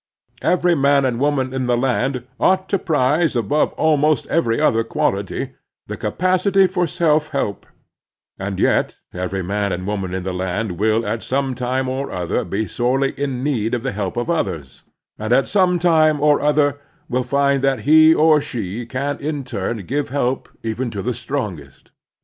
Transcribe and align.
Every 0.41 0.73
man 0.73 1.05
and 1.05 1.19
woman 1.19 1.53
in 1.53 1.67
the 1.67 1.77
land 1.77 2.23
ought 2.39 2.67
to 2.69 2.79
prize 2.79 3.35
above 3.35 3.71
almost 3.73 4.25
every 4.29 4.59
other 4.59 4.83
quality 4.83 5.51
the 5.85 5.95
capacity 5.95 6.65
for 6.65 6.87
self 6.87 7.27
help; 7.27 7.67
and 8.39 8.57
yet 8.57 8.97
every 9.13 9.43
man 9.43 9.71
and 9.71 9.85
woman 9.85 10.11
in 10.15 10.23
the 10.23 10.33
land 10.33 10.69
7 10.69 10.69
9S 10.69 10.69
The 10.69 10.73
Strenuous 10.79 10.91
Life 10.95 11.03
will 11.03 11.13
at 11.13 11.21
some 11.23 11.53
time 11.53 11.87
or 11.89 12.09
other 12.11 12.43
be 12.43 12.65
sorely 12.65 13.11
in 13.11 13.43
need 13.43 13.75
of 13.75 13.83
the 13.83 13.91
help 13.91 14.17
of 14.17 14.31
others, 14.31 14.81
and 15.19 15.31
at 15.31 15.47
some 15.47 15.77
time 15.77 16.19
or 16.19 16.41
other 16.41 16.79
will 17.07 17.21
find 17.21 17.63
that 17.63 17.81
he 17.81 18.11
or 18.11 18.41
she 18.41 18.87
can 18.87 19.19
in 19.19 19.43
tnm 19.43 19.85
give 19.85 20.09
help 20.09 20.49
even 20.63 20.89
to 20.89 21.03
the 21.03 21.13
strongest. 21.13 21.91